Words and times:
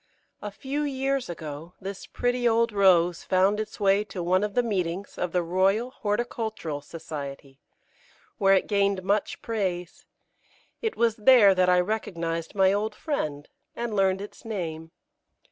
A 0.41 0.49
few 0.49 0.81
years 0.81 1.29
ago 1.29 1.75
this 1.79 2.07
pretty 2.07 2.49
old 2.49 2.71
Rose 2.71 3.23
found 3.23 3.59
its 3.59 3.79
way 3.79 4.03
to 4.05 4.23
one 4.23 4.43
of 4.43 4.55
the 4.55 4.63
meetings 4.63 5.15
of 5.15 5.31
the 5.31 5.43
Royal 5.43 5.91
Horticultural 5.91 6.81
Society, 6.81 7.59
where 8.39 8.55
it 8.55 8.65
gained 8.65 9.03
much 9.03 9.43
praise. 9.43 10.07
It 10.81 10.95
was 10.97 11.17
there 11.17 11.53
that 11.53 11.69
I 11.69 11.79
recognised 11.81 12.55
my 12.55 12.73
old 12.73 12.95
friend, 12.95 13.47
and 13.75 13.93
learned 13.95 14.21
its 14.21 14.43
name. 14.43 14.89